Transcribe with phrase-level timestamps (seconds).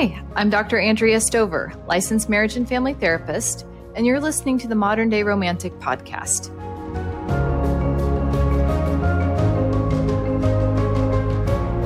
[0.00, 0.78] Hi, I'm Dr.
[0.78, 5.74] Andrea Stover, licensed marriage and family therapist, and you're listening to the Modern Day Romantic
[5.74, 6.48] Podcast.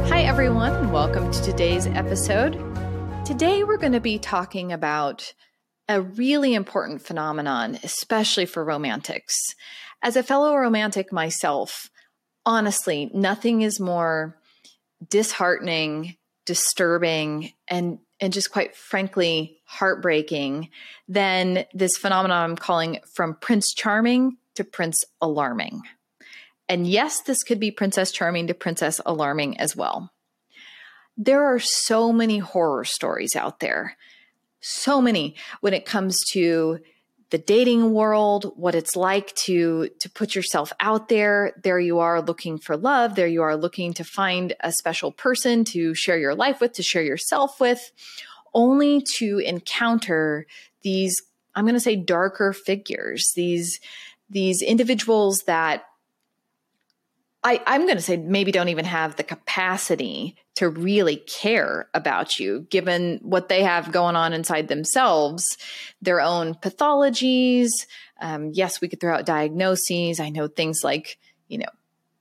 [0.08, 2.52] Hi, everyone, and welcome to today's episode.
[3.26, 5.34] Today, we're going to be talking about
[5.88, 9.56] a really important phenomenon, especially for romantics.
[10.02, 11.90] As a fellow romantic myself,
[12.46, 14.38] honestly, nothing is more
[15.10, 20.70] disheartening disturbing and and just quite frankly heartbreaking
[21.08, 25.82] than this phenomenon I'm calling from Prince Charming to Prince Alarming.
[26.68, 30.12] And yes, this could be Princess Charming to Princess Alarming as well.
[31.16, 33.96] There are so many horror stories out there.
[34.60, 36.80] So many when it comes to
[37.30, 41.52] the dating world, what it's like to to put yourself out there.
[41.62, 45.64] There you are looking for love, there you are looking to find a special person
[45.66, 47.90] to share your life with, to share yourself with,
[48.52, 50.46] only to encounter
[50.82, 51.16] these
[51.54, 53.80] I'm going to say darker figures, these
[54.30, 55.84] these individuals that
[57.42, 62.38] I, I'm going to say maybe don't even have the capacity to really care about
[62.38, 65.56] you, given what they have going on inside themselves,
[66.00, 67.70] their own pathologies.
[68.20, 70.20] Um, yes, we could throw out diagnoses.
[70.20, 71.66] I know things like, you know,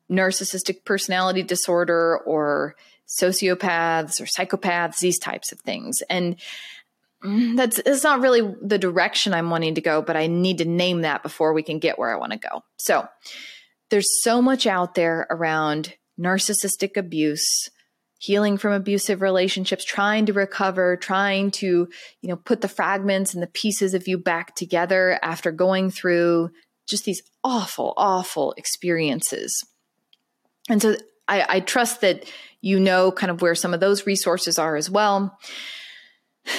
[0.09, 2.75] narcissistic personality disorder or
[3.07, 6.01] sociopaths or psychopaths, these types of things.
[6.09, 6.35] And
[7.23, 10.65] mm, that's, that's not really the direction I'm wanting to go, but I need to
[10.65, 12.63] name that before we can get where I want to go.
[12.77, 13.07] So,
[13.93, 17.69] there's so much out there around narcissistic abuse,
[18.23, 21.89] healing from abusive relationships, trying to recover, trying to,
[22.21, 26.49] you know, put the fragments and the pieces of you back together after going through
[26.87, 29.65] just these awful, awful experiences.
[30.69, 30.95] And so
[31.27, 32.23] I, I trust that
[32.61, 35.37] you know kind of where some of those resources are as well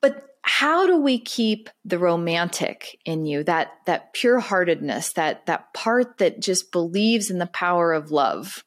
[0.00, 6.18] But how do we keep the romantic in you that that pure-heartedness that that part
[6.18, 8.62] that just believes in the power of love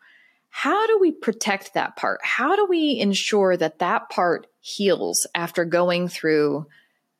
[0.51, 5.65] how do we protect that part how do we ensure that that part heals after
[5.65, 6.65] going through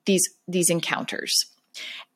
[0.06, 1.46] these these encounters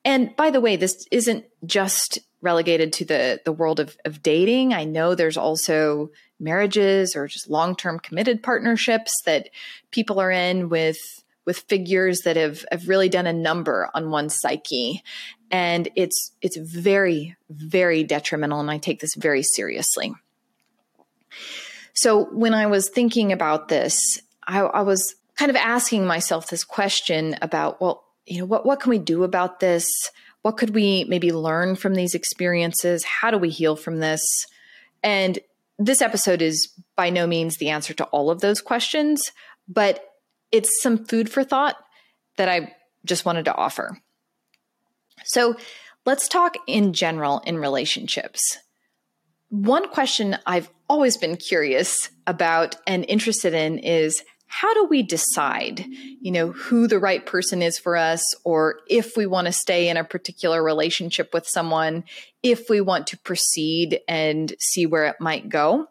[0.04, 4.72] and by the way this isn't just relegated to the the world of, of dating
[4.72, 9.48] i know there's also marriages or just long-term committed partnerships that
[9.90, 10.98] people are in with
[11.46, 15.02] with figures that have, have really done a number on one's psyche.
[15.50, 20.12] And it's it's very, very detrimental, and I take this very seriously.
[21.94, 26.64] So when I was thinking about this, I, I was kind of asking myself this
[26.64, 29.86] question about, well, you know, what what can we do about this?
[30.42, 33.04] What could we maybe learn from these experiences?
[33.04, 34.46] How do we heal from this?
[35.02, 35.38] And
[35.78, 39.22] this episode is by no means the answer to all of those questions,
[39.68, 40.04] but
[40.52, 41.76] it's some food for thought
[42.36, 42.74] that I
[43.04, 43.98] just wanted to offer.
[45.24, 45.56] So
[46.04, 48.58] let's talk in general in relationships.
[49.48, 55.84] One question I've always been curious about and interested in is how do we decide,
[56.20, 59.88] you know, who the right person is for us or if we want to stay
[59.88, 62.04] in a particular relationship with someone,
[62.42, 65.88] if we want to proceed and see where it might go?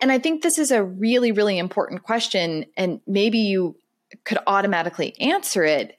[0.00, 2.64] And I think this is a really, really important question.
[2.76, 3.76] And maybe you
[4.24, 5.96] could automatically answer it.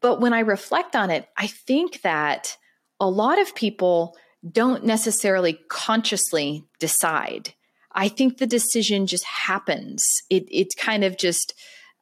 [0.00, 2.56] But when I reflect on it, I think that
[3.00, 4.16] a lot of people
[4.50, 7.54] don't necessarily consciously decide.
[7.92, 10.04] I think the decision just happens.
[10.30, 11.54] It, it kind of just,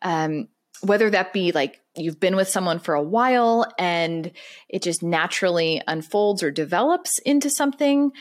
[0.02, 0.48] um,
[0.82, 4.30] whether that be like you've been with someone for a while and
[4.68, 8.12] it just naturally unfolds or develops into something,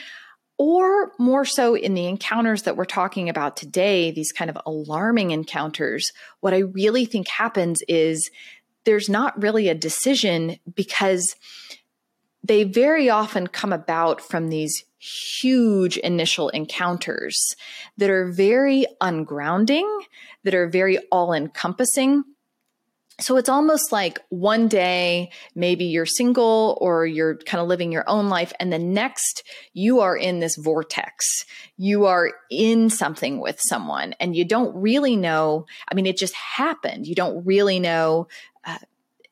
[0.58, 5.32] or more so in the encounters that we're talking about today, these kind of alarming
[5.32, 8.32] encounters, what I really think happens is
[8.86, 11.36] there's not really a decision because
[12.46, 17.56] they very often come about from these huge initial encounters
[17.98, 19.88] that are very ungrounding,
[20.44, 22.24] that are very all encompassing
[23.20, 28.04] so it's almost like one day, maybe you're single or you're kind of living your
[28.08, 28.52] own life.
[28.60, 29.44] And the next,
[29.74, 31.46] you are in this vortex.
[31.78, 35.66] You are in something with someone and you don't really know.
[35.90, 37.08] I mean, it just happened.
[37.08, 38.28] You don't really know.
[38.66, 38.80] Uh,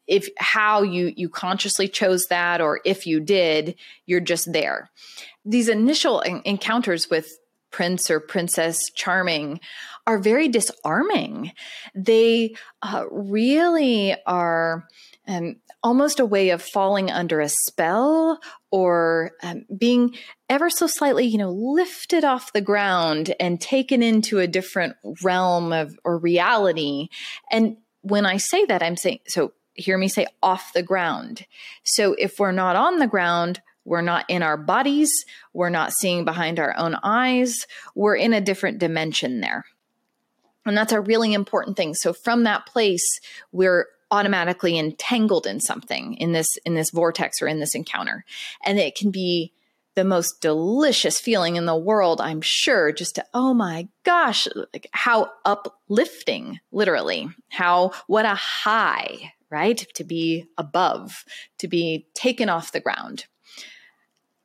[0.08, 4.90] if how you you consciously chose that or if you did you're just there
[5.46, 7.38] these initial encounters with
[7.72, 9.60] prince or princess charming
[10.06, 11.52] are very disarming.
[11.96, 14.88] They uh, really are
[15.28, 18.40] um, almost a way of falling under a spell
[18.72, 20.16] or um, being
[20.50, 25.72] ever so slightly, you know, lifted off the ground and taken into a different realm
[25.72, 27.08] of or reality.
[27.50, 31.46] And when I say that, I'm saying, so hear me say off the ground.
[31.84, 35.12] So if we're not on the ground, we're not in our bodies,
[35.54, 39.66] we're not seeing behind our own eyes, we're in a different dimension there.
[40.66, 41.94] And that's a really important thing.
[41.94, 43.06] So from that place,
[43.52, 48.24] we're automatically entangled in something in this in this vortex or in this encounter.
[48.64, 49.54] And it can be
[49.96, 54.88] the most delicious feeling in the world, I'm sure, just to, oh my gosh, like
[54.92, 59.86] how uplifting, literally, how, what a high, right?
[59.94, 61.24] To be above,
[61.60, 63.26] to be taken off the ground.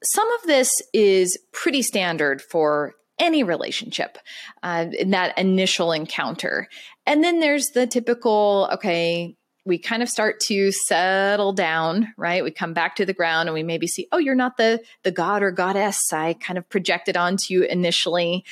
[0.05, 4.19] Some of this is pretty standard for any relationship
[4.63, 6.69] uh, in that initial encounter.
[7.07, 9.35] And then there's the typical, okay,
[9.65, 12.45] we kind of start to settle down, right?
[12.45, 15.11] We come back to the ground and we maybe see, oh, you're not the the
[15.11, 18.45] god or goddess I kind of projected onto you initially.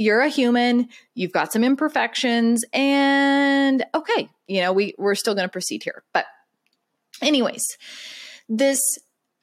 [0.00, 5.46] You're a human, you've got some imperfections, and okay, you know, we, we're still going
[5.46, 6.02] to proceed here.
[6.12, 6.26] But,
[7.22, 7.62] anyways,
[8.48, 8.80] this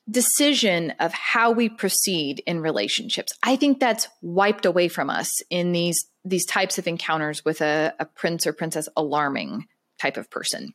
[0.10, 5.74] decision of how we proceed in relationships i think that's wiped away from us in
[5.74, 9.66] these these types of encounters with a, a prince or princess alarming
[10.00, 10.74] type of person.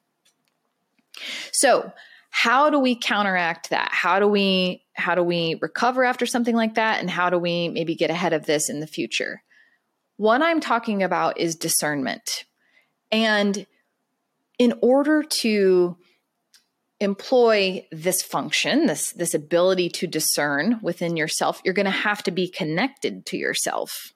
[1.52, 1.92] So
[2.30, 3.90] how do we counteract that?
[3.92, 7.00] How do we how do we recover after something like that?
[7.00, 9.42] And how do we maybe get ahead of this in the future
[10.22, 12.44] what i'm talking about is discernment
[13.10, 13.66] and
[14.58, 15.96] in order to
[17.02, 22.30] employ this function, this, this ability to discern within yourself, you're going to have to
[22.30, 24.14] be connected to yourself.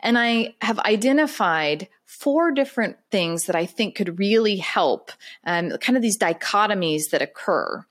[0.00, 5.12] And I have identified four different things that I think could really help,
[5.44, 7.84] um, kind of these dichotomies that occur.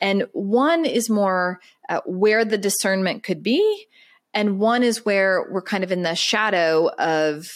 [0.00, 3.86] And one is more uh, where the discernment could be,
[4.36, 7.46] and one is where we're kind of in the shadow of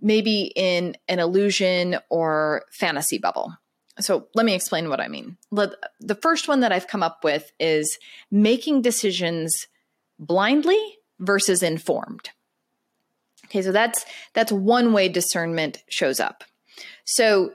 [0.00, 3.56] maybe in an illusion or fantasy bubble.
[4.00, 5.38] So let me explain what I mean.
[5.50, 7.98] The first one that I've come up with is
[8.30, 9.66] making decisions
[10.18, 10.78] blindly
[11.18, 12.28] versus informed.
[13.46, 14.04] Okay, so that's
[14.34, 16.44] that's one way discernment shows up.
[17.06, 17.52] So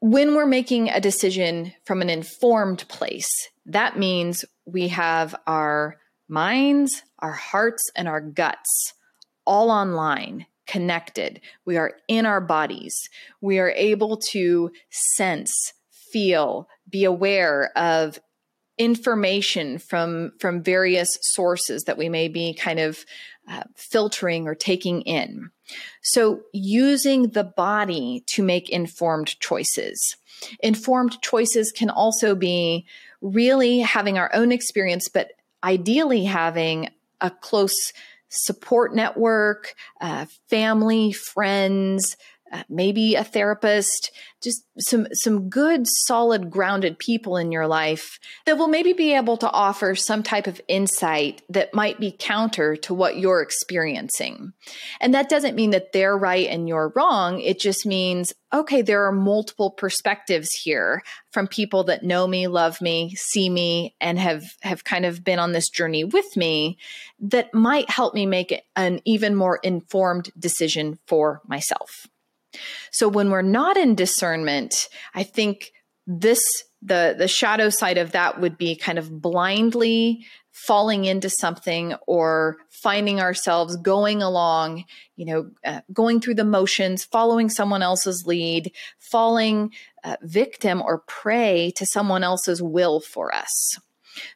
[0.00, 3.30] when we're making a decision from an informed place,
[3.66, 5.98] that means we have our
[6.28, 8.94] minds, our hearts, and our guts
[9.46, 11.40] all online connected.
[11.64, 13.08] We are in our bodies.
[13.40, 15.72] We are able to sense,
[16.12, 18.18] feel, be aware of
[18.78, 23.04] information from from various sources that we may be kind of
[23.48, 25.50] uh, filtering or taking in.
[26.02, 30.16] So using the body to make informed choices.
[30.60, 32.86] Informed choices can also be
[33.22, 35.32] really having our own experience, but
[35.66, 36.88] ideally having
[37.20, 37.92] a close
[38.28, 42.16] support network, uh, family, friends,
[42.52, 48.56] Uh, maybe a therapist, just some some good, solid, grounded people in your life that
[48.56, 52.94] will maybe be able to offer some type of insight that might be counter to
[52.94, 54.52] what you're experiencing.
[55.00, 57.40] And that doesn't mean that they're right and you're wrong.
[57.40, 61.02] It just means okay, there are multiple perspectives here
[61.32, 65.40] from people that know me, love me, see me, and have have kind of been
[65.40, 66.78] on this journey with me
[67.18, 72.06] that might help me make an even more informed decision for myself.
[72.90, 75.72] So when we're not in discernment, I think
[76.06, 76.40] this
[76.82, 82.56] the the shadow side of that would be kind of blindly falling into something or
[82.70, 84.84] finding ourselves going along,
[85.14, 89.70] you know, uh, going through the motions, following someone else's lead, falling
[90.02, 93.78] uh, victim or prey to someone else's will for us.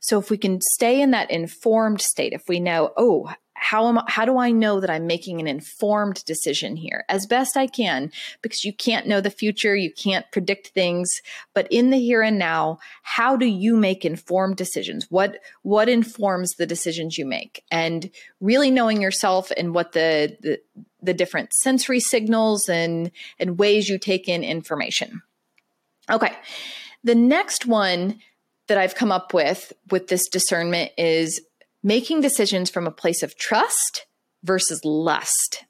[0.01, 4.01] So if we can stay in that informed state, if we know, oh, how am
[4.09, 8.11] how do I know that I'm making an informed decision here as best I can
[8.41, 11.21] because you can't know the future, you can't predict things,
[11.55, 15.07] but in the here and now, how do you make informed decisions?
[15.11, 17.63] What what informs the decisions you make?
[17.71, 20.61] And really knowing yourself and what the the,
[21.03, 25.21] the different sensory signals and and ways you take in information.
[26.11, 26.33] Okay.
[27.05, 28.21] The next one
[28.69, 31.43] that I've come up with with this discernment is
[31.83, 34.07] making decisions from a place of trust
[34.43, 35.65] versus lust.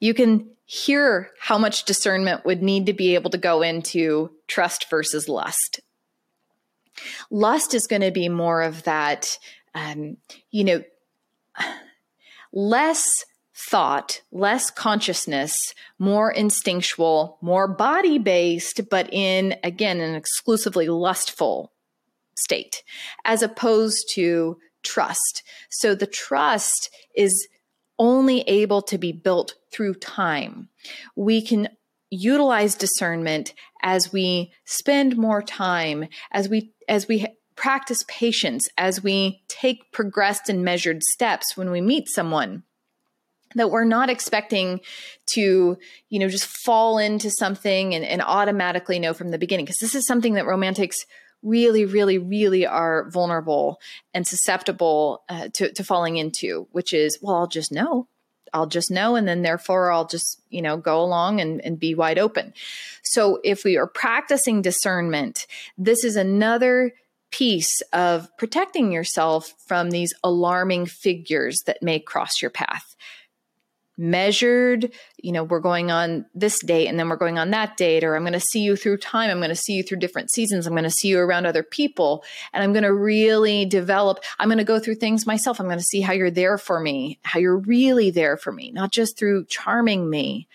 [0.00, 4.90] You can hear how much discernment would need to be able to go into trust
[4.90, 5.80] versus lust.
[7.30, 9.38] Lust is going to be more of that,
[9.74, 10.16] um,
[10.50, 10.82] you know,
[12.52, 13.06] less
[13.54, 21.72] thought, less consciousness, more instinctual, more body based, but in, again, an exclusively lustful
[22.36, 22.82] state,
[23.24, 25.42] as opposed to trust.
[25.70, 27.48] So the trust is
[27.98, 30.68] only able to be built through time.
[31.14, 31.68] We can
[32.10, 33.52] utilize discernment
[33.82, 37.26] as we spend more time, as we as we
[37.56, 42.62] practice patience, as we take progressed and measured steps when we meet someone
[43.54, 44.80] that we're not expecting
[45.26, 45.78] to
[46.08, 49.94] you know just fall into something and, and automatically know from the beginning because this
[49.94, 51.06] is something that romantics
[51.46, 53.80] really really really are vulnerable
[54.12, 58.08] and susceptible uh, to, to falling into which is well i'll just know
[58.52, 61.94] I'll just know, and then therefore I'll just, you know, go along and, and be
[61.94, 62.54] wide open.
[63.02, 66.92] So if we are practicing discernment, this is another
[67.30, 72.96] piece of protecting yourself from these alarming figures that may cross your path
[73.98, 78.04] measured you know we're going on this date and then we're going on that date
[78.04, 80.30] or i'm going to see you through time i'm going to see you through different
[80.30, 82.22] seasons i'm going to see you around other people
[82.52, 85.78] and i'm going to really develop i'm going to go through things myself i'm going
[85.78, 89.18] to see how you're there for me how you're really there for me not just
[89.18, 90.46] through charming me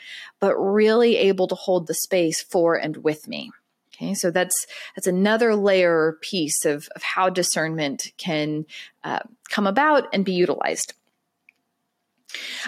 [0.42, 3.52] but really able to hold the space for and with me.
[3.96, 8.66] Okay so that's that's another layer piece of, of how discernment can
[9.06, 9.20] uh,
[9.50, 10.94] come about and be utilized.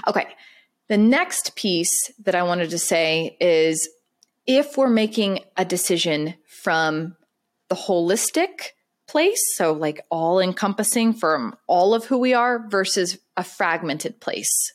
[0.07, 0.27] Okay
[0.87, 3.89] the next piece that I wanted to say is
[4.45, 7.15] if we're making a decision from
[7.69, 8.71] the holistic
[9.07, 14.73] place, so like all encompassing from all of who we are versus a fragmented place.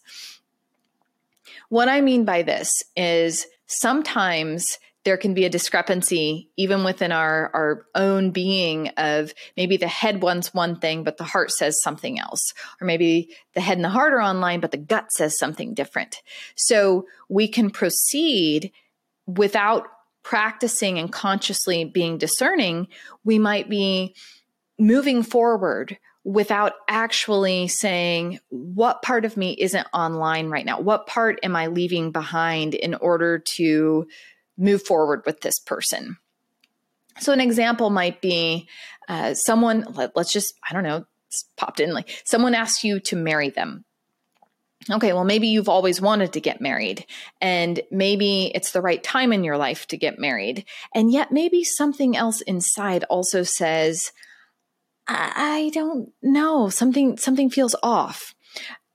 [1.69, 7.51] What I mean by this is sometimes there can be a discrepancy even within our,
[7.55, 12.19] our own being of maybe the head wants one thing, but the heart says something
[12.19, 12.53] else.
[12.81, 16.23] Or maybe the head and the heart are online, but the gut says something different.
[16.57, 18.73] So we can proceed
[19.27, 19.87] without
[20.23, 22.89] practicing and consciously being discerning.
[23.25, 24.15] We might be
[24.79, 31.39] moving forward without actually saying what part of me isn't online right now what part
[31.43, 34.07] am i leaving behind in order to
[34.59, 36.19] move forward with this person.
[37.21, 38.69] So, an example might be
[39.09, 41.05] uh, someone, let, us just, I don't know,
[41.57, 43.85] popped in like someone asks you to marry them.
[44.91, 47.05] Okay, well, maybe you've always wanted to get married,
[47.41, 50.65] and maybe it's the right time in your life to get married.
[50.95, 54.13] And yet, maybe something else inside also says,
[55.07, 58.35] I, I don't know, something, something feels off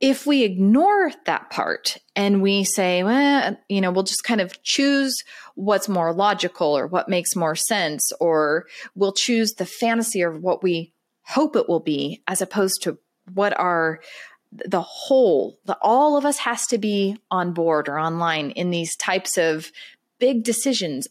[0.04, 4.62] if we ignore that part and we say, well, you know, we'll just kind of
[4.62, 5.16] choose
[5.56, 10.62] what's more logical or what makes more sense, or we'll choose the fantasy of what
[10.62, 10.92] we
[11.22, 12.98] hope it will be as opposed to
[13.34, 14.02] what are
[14.52, 18.98] the whole, the all of us has to be on board or online in these
[18.98, 19.72] types of
[20.20, 21.08] big decisions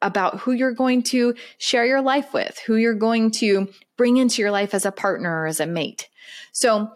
[0.00, 3.68] about who you're going to share your life with, who you're going to
[3.98, 6.08] bring into your life as a partner or as a mate.
[6.52, 6.90] So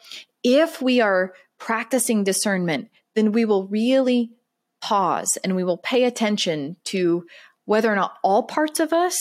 [0.44, 4.30] if we are practicing discernment, then we will really
[4.80, 7.26] pause and we will pay attention to
[7.64, 9.16] whether or not all parts of us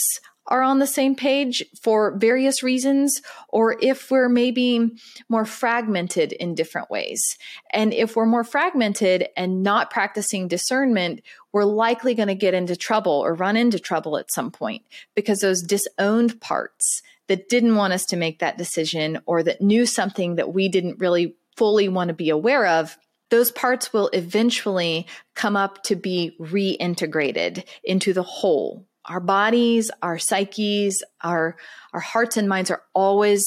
[0.48, 4.92] are on the same page for various reasons, or if we're maybe
[5.30, 7.38] more fragmented in different ways.
[7.72, 11.22] And if we're more fragmented and not practicing discernment,
[11.54, 14.84] we're likely going to get into trouble or run into trouble at some point
[15.16, 19.86] because those disowned parts that didn't want us to make that decision or that knew
[19.86, 22.98] something that we didn't really fully want to be aware of,
[23.30, 28.86] those parts will eventually come up to be reintegrated into the whole.
[29.06, 31.58] Our bodies, our psyches, our,
[31.94, 33.46] our hearts and minds are always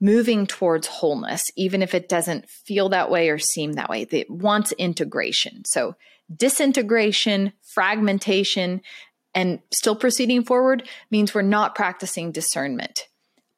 [0.00, 4.06] moving towards wholeness, even if it doesn't feel that way or seem that way.
[4.10, 5.64] It wants integration.
[5.64, 5.96] So,
[6.34, 8.82] disintegration, fragmentation,
[9.34, 13.08] and still proceeding forward means we're not practicing discernment.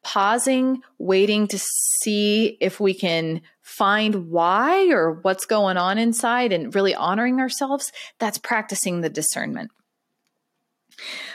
[0.03, 6.75] Pausing, waiting to see if we can find why or what's going on inside and
[6.75, 9.71] really honoring ourselves, that's practicing the discernment.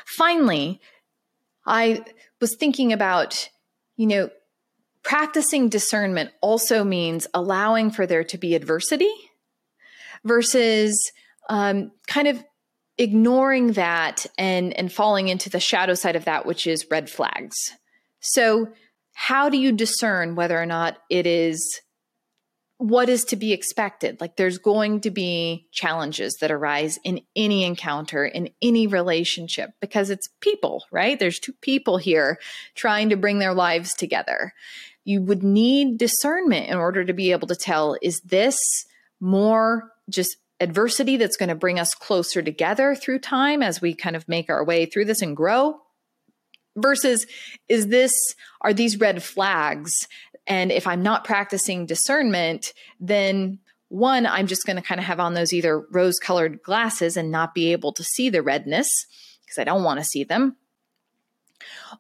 [0.06, 0.82] Finally,
[1.66, 2.04] I
[2.42, 3.50] was thinking about,
[3.98, 4.30] you know,
[5.04, 9.12] practicing discernment also means allowing for there to be adversity
[10.24, 11.12] versus
[11.50, 12.44] um, kind of
[12.98, 17.56] ignoring that and and falling into the shadow side of that which is red flags.
[18.20, 18.70] So
[19.14, 21.82] how do you discern whether or not it is
[22.78, 24.20] what is to be expected?
[24.20, 30.10] Like there's going to be challenges that arise in any encounter in any relationship because
[30.10, 31.20] it's people right?
[31.20, 32.38] There's two people here
[32.76, 34.54] trying to bring their lives together.
[35.04, 38.58] You would need discernment in order to be able to tell is this
[39.20, 44.16] more just adversity that's going to bring us closer together through time as we kind
[44.16, 45.82] of make our way through this and grow?
[46.78, 47.26] Versus,
[47.70, 48.12] is this,
[48.62, 50.08] are these red flags?
[50.46, 53.60] And if I'm not practicing discernment, then
[53.90, 57.32] one, I'm just going to kind of have on those either rose colored glasses and
[57.32, 58.90] not be able to see the redness
[59.46, 60.58] because I don't want to see them.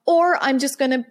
[0.05, 1.05] Or I'm just going to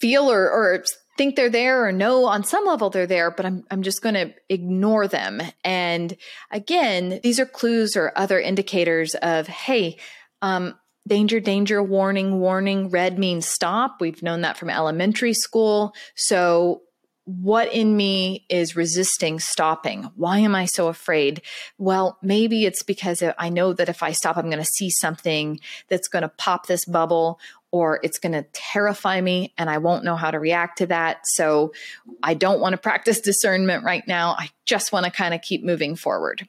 [0.00, 0.84] feel or, or
[1.18, 4.14] think they're there or know on some level they're there, but I'm, I'm just going
[4.14, 5.42] to ignore them.
[5.64, 6.16] And
[6.50, 9.98] again, these are clues or other indicators of, hey,
[10.40, 12.88] um, danger, danger, warning, warning.
[12.90, 13.96] Red means stop.
[14.00, 15.92] We've known that from elementary school.
[16.14, 16.82] So
[17.28, 20.04] what in me is resisting stopping?
[20.16, 21.42] Why am I so afraid?
[21.76, 25.60] Well, maybe it's because I know that if I stop, I'm going to see something
[25.88, 27.38] that's going to pop this bubble
[27.70, 31.18] or it's going to terrify me and I won't know how to react to that.
[31.24, 31.74] So
[32.22, 34.30] I don't want to practice discernment right now.
[34.38, 36.48] I just want to kind of keep moving forward.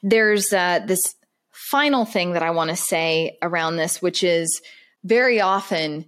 [0.00, 1.16] There's uh, this
[1.50, 4.62] final thing that I want to say around this, which is
[5.02, 6.04] very often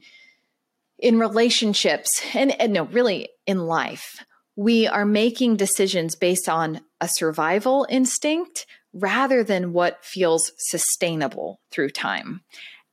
[0.98, 4.24] in relationships, and, and no, really in life,
[4.56, 11.90] we are making decisions based on a survival instinct rather than what feels sustainable through
[11.90, 12.40] time.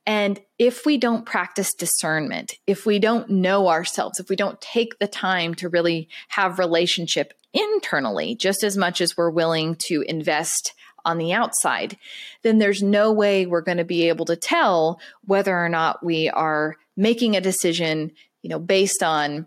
[0.06, 4.98] And if we don't practice discernment, if we don't know ourselves, if we don't take
[4.98, 10.74] the time to really have relationship internally, just as much as we're willing to invest
[11.06, 11.96] on the outside,
[12.42, 16.28] then there's no way we're going to be able to tell whether or not we
[16.28, 19.46] are making a decision, you know, based on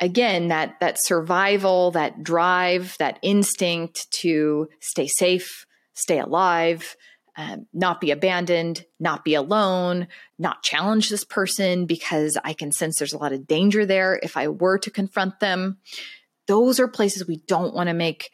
[0.00, 6.96] again that that survival, that drive, that instinct to stay safe, stay alive,
[7.36, 12.98] um, not be abandoned, not be alone, not challenge this person because I can sense
[12.98, 15.78] there's a lot of danger there if I were to confront them.
[16.48, 18.30] Those are places we don't want to make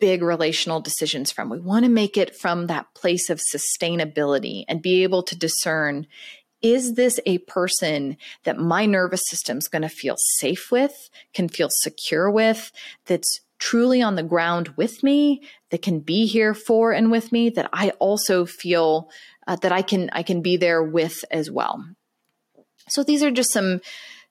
[0.00, 1.50] big relational decisions from.
[1.50, 6.06] We want to make it from that place of sustainability and be able to discern
[6.62, 11.68] is this a person that my nervous system's going to feel safe with, can feel
[11.70, 12.72] secure with,
[13.06, 17.50] that's truly on the ground with me that can be here for and with me
[17.50, 19.10] that I also feel
[19.46, 21.84] uh, that I can I can be there with as well.
[22.88, 23.80] So these are just some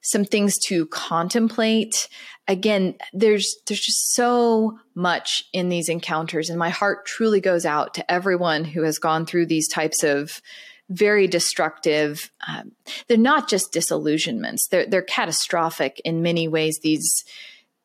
[0.02, 2.08] some things to contemplate.
[2.48, 7.94] Again, there's there's just so much in these encounters and my heart truly goes out
[7.96, 10.42] to everyone who has gone through these types of
[10.90, 12.72] very destructive um,
[13.08, 17.26] they're not just disillusionments they're they're catastrophic in many ways these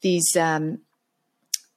[0.03, 0.79] these um,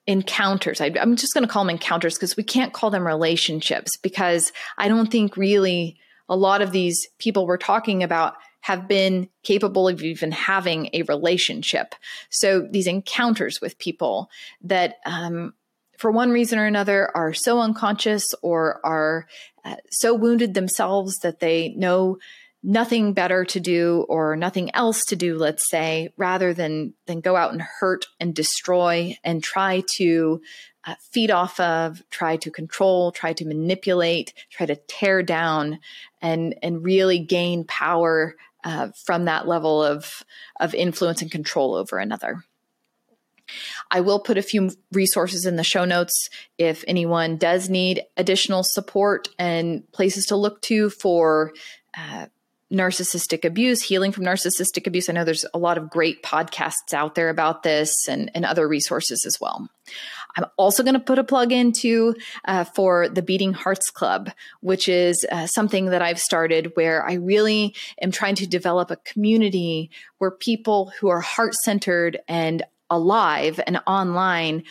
[0.07, 0.81] encounters.
[0.81, 4.51] I, am just going to call them encounters because we can't call them relationships because
[4.77, 5.97] I don't think really
[6.29, 11.03] a lot of these people we're talking about have been capable of even having a
[11.03, 11.93] relationship.
[12.29, 14.29] So these encounters with people
[14.61, 15.53] that, um,
[15.97, 19.27] for one reason or another, are so unconscious or are
[19.63, 22.17] uh, so wounded themselves that they know
[22.65, 27.35] nothing better to do or nothing else to do let's say rather than than go
[27.35, 30.41] out and hurt and destroy and try to
[30.85, 35.79] uh, feed off of try to control try to manipulate try to tear down
[36.23, 40.23] and and really gain power uh, from that level of
[40.59, 42.43] of influence and control over another
[43.91, 48.63] I will put a few resources in the show notes if anyone does need additional
[48.63, 51.53] support and places to look to for
[51.97, 52.27] uh,
[52.73, 55.07] narcissistic abuse, healing from narcissistic abuse.
[55.09, 58.67] I know there's a lot of great podcasts out there about this and, and other
[58.67, 59.69] resources as well.
[60.37, 64.89] I'm also going to put a plug into uh, for the Beating Hearts Club, which
[64.89, 69.91] is uh, something that I've started where I really am trying to develop a community
[70.17, 74.63] where people who are heart centered and alive and online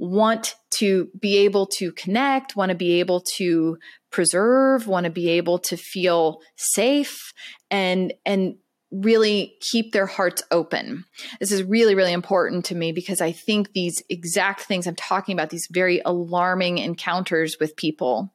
[0.00, 3.76] want to be able to connect, want to be able to
[4.10, 7.32] preserve, want to be able to feel safe
[7.70, 8.56] and and
[8.90, 11.04] really keep their hearts open.
[11.38, 15.34] This is really really important to me because I think these exact things I'm talking
[15.34, 18.32] about these very alarming encounters with people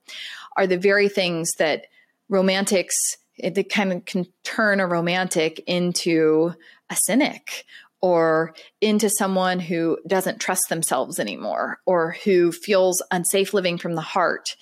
[0.55, 1.87] are the very things that
[2.29, 2.95] romantics
[3.43, 6.53] they kind of can turn a romantic into
[6.89, 7.65] a cynic
[8.05, 14.01] or into someone who doesn't trust themselves anymore or who feels unsafe living from the
[14.01, 14.55] heart.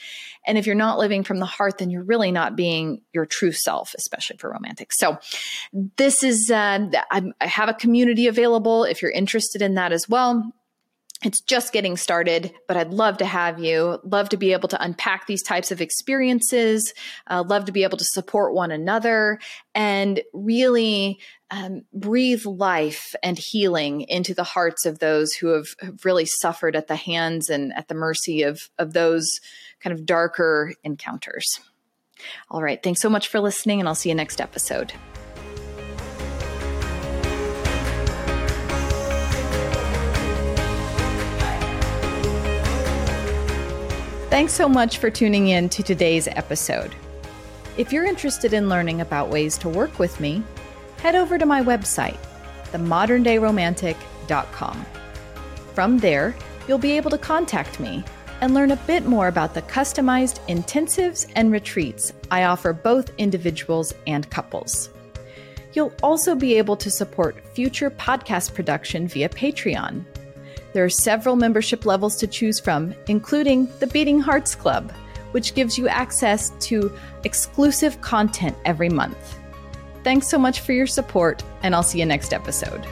[0.47, 3.51] And if you're not living from the heart, then you're really not being your true
[3.51, 4.97] self, especially for romantics.
[4.97, 5.17] So,
[5.97, 10.49] this is, uh, I have a community available if you're interested in that as well.
[11.23, 13.99] It's just getting started, but I'd love to have you.
[14.03, 16.93] Love to be able to unpack these types of experiences.
[17.27, 19.39] Uh, love to be able to support one another
[19.73, 21.19] and really
[21.51, 26.75] um, breathe life and healing into the hearts of those who have, have really suffered
[26.75, 29.39] at the hands and at the mercy of, of those
[29.81, 31.59] kind of darker encounters.
[32.49, 32.81] All right.
[32.81, 34.93] Thanks so much for listening, and I'll see you next episode.
[44.33, 46.95] Thanks so much for tuning in to today's episode.
[47.77, 50.41] If you're interested in learning about ways to work with me,
[50.97, 52.17] head over to my website,
[52.71, 54.85] themoderndayromantic.com.
[55.75, 56.35] From there,
[56.67, 58.03] you'll be able to contact me
[58.41, 63.93] and learn a bit more about the customized intensives and retreats I offer both individuals
[64.07, 64.89] and couples.
[65.73, 70.05] You'll also be able to support future podcast production via Patreon
[70.73, 74.91] there are several membership levels to choose from, including the Beating Hearts Club,
[75.31, 76.91] which gives you access to
[77.23, 79.39] exclusive content every month.
[80.03, 82.85] Thanks so much for your support, and I'll see you next episode.